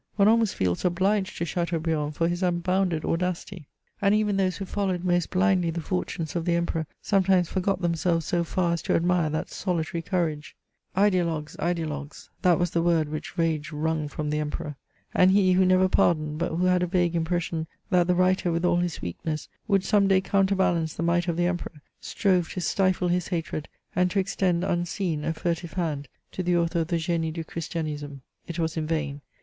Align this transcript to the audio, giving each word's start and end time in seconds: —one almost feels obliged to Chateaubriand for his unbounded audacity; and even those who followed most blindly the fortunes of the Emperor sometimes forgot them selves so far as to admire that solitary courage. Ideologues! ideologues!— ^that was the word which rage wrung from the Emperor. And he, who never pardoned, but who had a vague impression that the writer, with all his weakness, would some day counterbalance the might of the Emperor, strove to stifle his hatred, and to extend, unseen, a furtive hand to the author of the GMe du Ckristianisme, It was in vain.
—one 0.15 0.27
almost 0.27 0.55
feels 0.55 0.83
obliged 0.83 1.37
to 1.37 1.45
Chateaubriand 1.45 2.15
for 2.15 2.27
his 2.27 2.41
unbounded 2.41 3.05
audacity; 3.05 3.67
and 4.01 4.15
even 4.15 4.35
those 4.35 4.57
who 4.57 4.65
followed 4.65 5.03
most 5.03 5.29
blindly 5.29 5.69
the 5.69 5.79
fortunes 5.79 6.35
of 6.35 6.43
the 6.43 6.55
Emperor 6.55 6.87
sometimes 7.03 7.49
forgot 7.49 7.83
them 7.83 7.93
selves 7.93 8.25
so 8.25 8.43
far 8.43 8.73
as 8.73 8.81
to 8.81 8.95
admire 8.95 9.29
that 9.29 9.51
solitary 9.51 10.01
courage. 10.01 10.55
Ideologues! 10.97 11.55
ideologues!— 11.57 12.29
^that 12.43 12.57
was 12.57 12.71
the 12.71 12.81
word 12.81 13.09
which 13.09 13.37
rage 13.37 13.71
wrung 13.71 14.07
from 14.07 14.31
the 14.31 14.39
Emperor. 14.39 14.75
And 15.13 15.29
he, 15.29 15.51
who 15.53 15.67
never 15.67 15.87
pardoned, 15.87 16.39
but 16.39 16.53
who 16.55 16.65
had 16.65 16.81
a 16.81 16.87
vague 16.87 17.15
impression 17.15 17.67
that 17.91 18.07
the 18.07 18.15
writer, 18.15 18.51
with 18.51 18.65
all 18.65 18.77
his 18.77 19.03
weakness, 19.03 19.49
would 19.67 19.83
some 19.83 20.07
day 20.07 20.19
counterbalance 20.19 20.95
the 20.95 21.03
might 21.03 21.27
of 21.27 21.37
the 21.37 21.45
Emperor, 21.45 21.79
strove 21.99 22.49
to 22.53 22.59
stifle 22.61 23.09
his 23.09 23.27
hatred, 23.27 23.69
and 23.95 24.09
to 24.09 24.17
extend, 24.17 24.63
unseen, 24.63 25.23
a 25.23 25.31
furtive 25.31 25.73
hand 25.73 26.07
to 26.31 26.41
the 26.41 26.57
author 26.57 26.79
of 26.79 26.87
the 26.87 26.95
GMe 26.95 27.31
du 27.31 27.43
Ckristianisme, 27.43 28.21
It 28.47 28.57
was 28.57 28.75
in 28.75 28.87
vain. 28.87 29.21